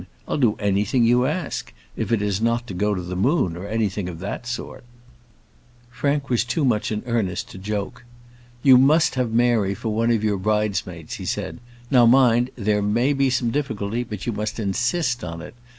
[0.27, 3.67] I'll do anything you ask; if it is not to go to the moon, or
[3.67, 4.83] anything of that sort."
[5.91, 8.03] Frank was too much in earnest to joke.
[8.63, 11.59] "You must have Mary for one of your bridesmaids," he said.
[11.91, 15.53] "Now, mind; there may be some difficulty, but you must insist on it.